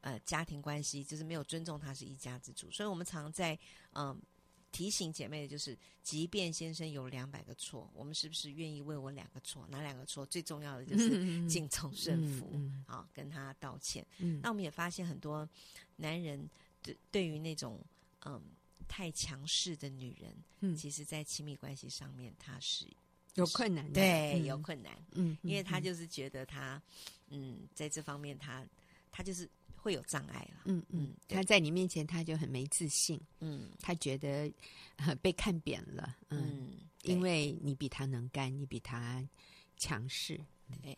[0.03, 2.69] 呃家庭关系，就是没有尊重他是一家之主？
[2.71, 3.55] 所以我们常在
[3.93, 4.07] 嗯。
[4.09, 4.17] 呃
[4.73, 9.67] 提醒姐妹的就是，即便先生有两百个错，我们是不是愿意为我两个错？
[9.69, 10.25] 哪两个错？
[10.25, 11.11] 最重要的就是
[11.47, 14.03] 敬重顺服，嗯，好跟他道歉。
[14.17, 15.47] 嗯，那我们也发现很多
[15.97, 16.49] 男人
[16.81, 17.79] 对对于那种
[18.25, 18.41] 嗯
[18.87, 22.87] 太强势的女人，嗯，其实在亲密关系上面他是
[23.35, 26.81] 有困难的，对，有困难，嗯，因为他就是觉得他
[27.27, 28.65] 嗯在这方面他
[29.11, 29.47] 他就是。
[29.83, 34.49] 会有障碍了，嗯嗯，他在你面前他就很没自信，嗯，他觉得、
[34.95, 36.39] 呃、被看扁了，嗯，
[36.71, 39.21] 嗯，因为你比他能干，你比他
[39.75, 40.39] 强势，
[40.81, 40.97] 对。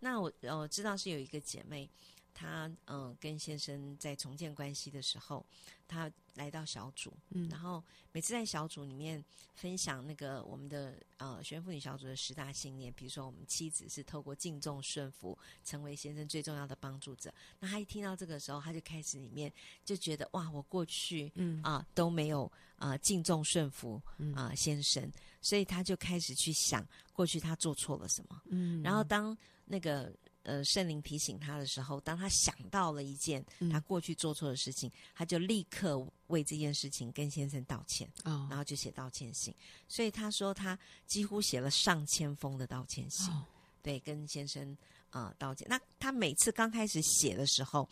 [0.00, 1.88] 那我我知道是有一个姐妹，
[2.34, 5.46] 她嗯、呃、跟先生在重建关系的时候，
[5.88, 19.50] 她来到小组，嗯，然后每次在小组里面分享那个我们的呃学员妇女小组的十大信念，比如说我们妻子是透过敬重顺服成为先生最重要的帮助者，那她一听到这个时候，她就开始里面
[19.84, 21.62] 就觉得哇，我过去嗯。
[21.62, 22.44] 啊、呃、都没有
[22.76, 24.02] 啊、呃、敬重顺服
[24.34, 30.12] 啊、先生，所以她就开始去想过去她做错了什么，嗯，然后当那个
[30.44, 39.54] 呃，圣灵提醒他的时候，当他想到了一件他过去做错的事情，嗯、他就立刻为这件事情跟先生道歉，哦、然后就写道歉信。
[39.88, 43.44] 所以他说他几乎写了上千封的道歉信，哦、
[43.82, 44.76] 对，跟先生
[45.10, 45.66] 啊、呃、道歉。
[45.68, 47.88] 那他每次刚开始写的时候，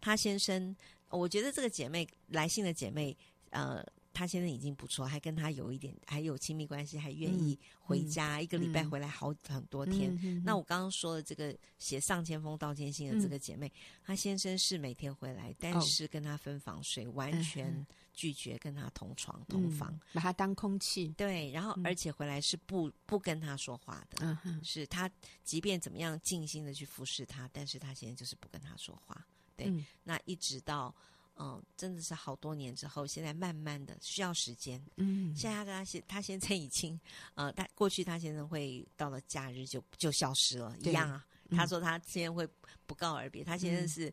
[0.00, 0.76] 他先生，
[1.08, 3.16] 我觉得这个姐妹来信的姐妹，
[3.50, 3.84] 呃。
[4.12, 10.16] 他现在已经不错，还跟他有一点还有亲密关系，还愿意回家，嗯、一个礼拜回来好很多天。
[10.22, 13.72] 嗯、那我刚刚说的这个写上千封道歉信的这个姐妹，
[14.04, 21.08] 她、嗯、先生是每天回来，但是跟她分房睡，哦、完全拒绝跟她同床、嗯、同房，把她当空气。
[21.16, 25.10] 对，然后而且回来是不不跟她说话的，嗯、是她
[25.42, 29.26] 即便怎么样尽心的去服侍她，但是她现在就是不跟她说话。
[29.56, 30.94] 对，嗯、那一直到。
[31.42, 34.80] 嗯，真的是好多年之后，现在慢慢的需要时间。
[34.96, 36.98] 嗯，现在他跟他现他现在已经，
[37.34, 41.26] 呃，他过去他先生会到了假日就就消失了，一样啊。
[41.48, 42.48] 嗯、他说他现在会
[42.86, 44.08] 不告而别，他现在是，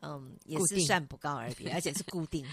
[0.00, 2.46] 嗯，嗯也是算不告而别， 而且是固定，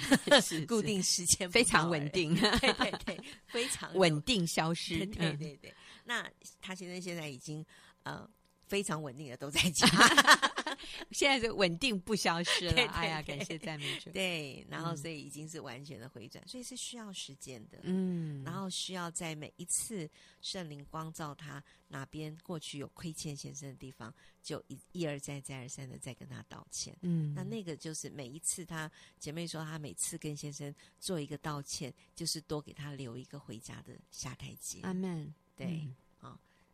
[0.44, 5.74] 是固定时间，非常稳定，对对对，非常 稳定消失，对对对对。
[6.04, 7.66] 那他现在现在已经
[8.04, 8.30] 呃
[8.68, 9.88] 非常稳定的都在家。
[11.12, 12.74] 现在是稳定不消失了。
[12.74, 14.10] 对对对哎呀，感谢赞美主。
[14.14, 17.80] 对，然后所以已经是完全的回转，嗯、所以是需要时间的。
[17.84, 20.10] 嗯，然后需要在每一次
[20.42, 26.96] 圣灵光照他哪边过去有亏欠先生的地方，就一一而再再而三的再跟他道歉。
[27.02, 34.80] 嗯，那那个就是每一次他姐妹说，她每次跟先生做一个道歉，就是多给他留一个回家的下台阶。
[34.84, 35.34] 阿门。
[35.56, 35.68] 对。
[35.68, 35.96] 嗯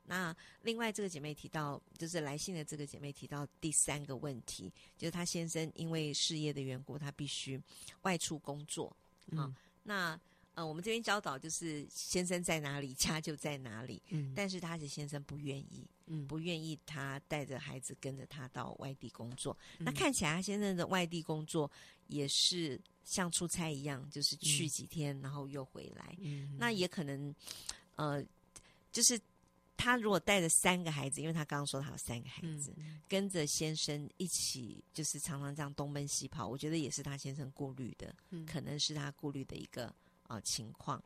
[0.10, 7.62] 那另外这个姐妹提到，就是来信的这个姐妹提到第三个问题，就是她先生因为事业的缘故，他必须
[8.04, 8.96] 外出工作。
[9.26, 9.54] 嗯、啊，
[9.84, 10.20] 那
[10.54, 14.02] 呃，我们这边教导就是先生在哪里，家就在哪里。
[14.08, 19.56] 嗯，但是他的先生不愿意，嗯，不愿意他带着孩子跟着他到外地工作。
[19.78, 21.70] 嗯、那看起来他先生的外地工作
[22.08, 26.16] 也是像出差一样，就是去几天，然后又回来。
[26.20, 27.36] 嗯，那也可能，
[27.98, 28.24] 呃，
[28.94, 29.20] 就是。
[29.78, 39.86] 他如果带着三个孩子，因为他刚刚说他有三个孩子，嗯、跟着先生一起，就是常常这样东奔西跑，我觉得也是他先生顾虑的，嗯、可能是他顾虑的一个
[40.24, 41.02] 啊、呃、情况。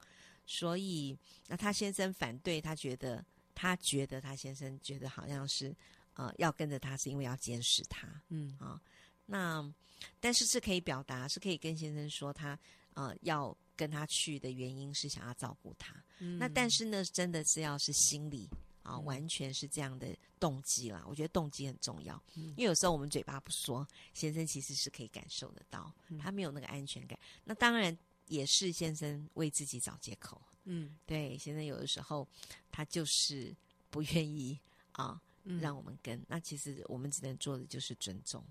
[0.45, 1.15] 所以，
[1.47, 5.75] 那他先生反对，他觉得他觉得他先生觉得好像是
[6.13, 8.55] 呃要跟着他，是因为要监视他，嗯。
[8.57, 8.81] 啊、呃，
[9.27, 9.73] 那
[10.19, 12.57] 但是是可以表达，是可以跟先生说他
[12.93, 15.93] 呃要跟他去的原因是想要照顾他。
[16.19, 18.47] 嗯、那但是呢，真的是要是心理
[18.83, 21.03] 啊，嗯、完全是这样的动机啦。
[21.07, 27.17] 我觉得动机很重要，嗯、因为有时候我们嘴巴不说，先生其实是可以感受得到，嗯、他没有那个安全感。
[27.43, 30.41] 那当然也是先生为自己找借口。
[30.65, 32.27] 嗯，对，先生有的时候
[32.71, 33.55] 他就是
[33.89, 34.59] 不愿意
[34.91, 36.23] 啊，嗯、让我们跟。
[36.27, 38.45] 那其实我们只能做的就是尊重，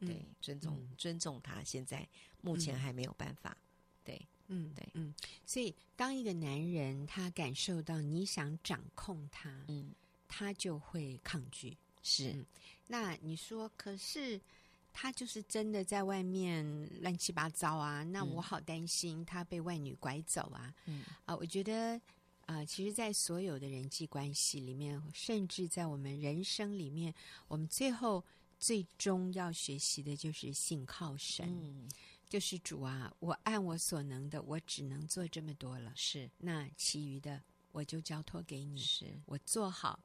[0.00, 1.64] 嗯、对，尊重，嗯、尊重他。
[1.64, 2.06] 现在
[2.42, 3.63] 目前还没有办法，对。
[4.48, 5.14] 嗯，对，嗯，
[5.46, 9.90] 所以当一个男人他感受到你想掌控他，嗯，
[10.28, 11.76] 他就会抗拒。
[12.02, 12.46] 是，嗯，
[12.86, 14.38] 那你说，可是
[14.92, 16.64] 他就是真的在外面
[17.00, 18.02] 乱七八糟啊？
[18.02, 20.74] 那我好担心他被外女拐走啊！
[20.84, 21.94] 嗯啊，我觉得
[22.46, 27.14] 啊，呃，其实，在所有的人际关系里面，甚至在我们人生里面，
[27.48, 28.22] 我们最后
[28.60, 31.48] 最终要学习的就是信靠神。
[31.48, 31.88] 嗯。
[32.28, 35.92] 就是主啊，我按我所能的，我只能做这么多了。
[35.94, 37.40] 是，那其余的
[37.72, 38.80] 我就交托给你。
[38.80, 40.02] 是，我做好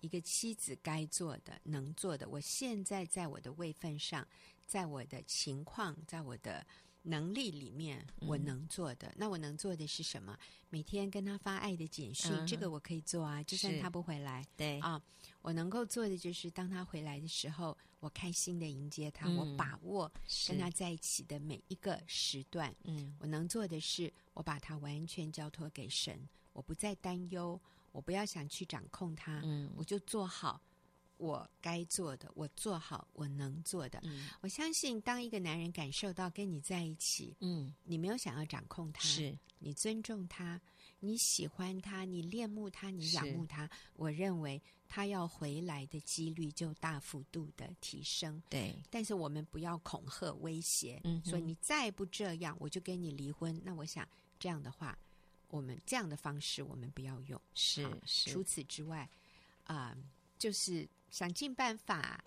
[0.00, 2.28] 一个妻子该做的、能做的。
[2.28, 4.26] 我现在在我的位份上，
[4.66, 6.66] 在我的情况，在我的
[7.02, 9.08] 能力里面，我能做的。
[9.08, 10.36] 嗯、那我能做的是什么？
[10.70, 13.42] 每天跟他发爱的简讯，嗯、这个我可以做啊。
[13.44, 15.00] 就算他不回来，对啊，
[15.48, 17.74] 我能够做的就是当他回来的时候。
[18.00, 20.08] 我开心的迎接他，嗯、我把握
[20.46, 22.72] 跟他在一起的每一个时段。
[22.84, 26.16] 嗯，我能做的是，我把他完全交托给神，
[26.52, 30.62] 我不再担忧，我不要想去掌控他，嗯，我就做好
[31.16, 33.98] 我该做的，我做好我能做的。
[34.04, 40.60] 嗯，我相信，当一个男人感受到跟你在一起，嗯，你没有想要掌控他，是你尊重他，
[41.00, 44.62] 你喜欢他，你恋慕他，你仰慕他，我认为。
[44.90, 48.42] 他要回来的几率就大幅度的提升。
[48.48, 53.60] 对，但是我们不要恐吓、威胁，嗯哼，所以你再不这样，我就跟你离婚。
[53.62, 54.98] 那我想这样的话，
[55.48, 57.38] 我们这样的方式我们不要用。
[57.52, 58.30] 是是。
[58.30, 59.06] 除此之外，
[59.64, 59.96] 啊、呃，
[60.38, 62.24] 就是想尽办法。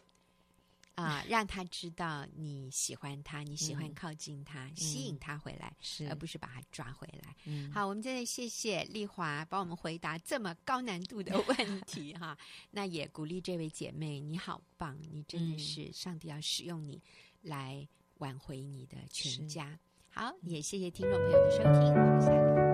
[0.96, 7.36] 啊，让他知道你喜欢他，你喜欢靠近他，嗯、吸引他回来，是而不是把他抓回来。
[7.46, 12.38] 嗯，好，我们真的谢谢丽华帮我们回答这么高难度的 问题哈。
[12.72, 17.02] 那也鼓励这位姐妹，你好棒，你真的是上帝要使用你
[17.42, 17.88] 来
[18.18, 19.80] 挽回你的全家。
[20.10, 22.71] 好，也谢谢听众朋友的收听，我们下个。